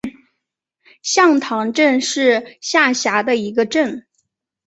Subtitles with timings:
[1.03, 4.07] 向塘镇是下辖的一个镇。